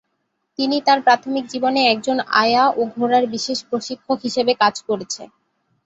তিনি 0.59 0.77
তার 0.81 0.99
প্রাথমিক 1.01 1.45
জীবনে 1.47 1.81
একজন 1.87 2.17
আয়া 2.41 2.63
ও 2.71 2.91
ঘোড়ার 2.95 3.25
বিশেষ 3.27 3.59
প্রশিক্ষক 3.69 4.17
হিসেবে 4.23 4.53
কাজ 4.61 4.75
করেছে। 4.87 5.23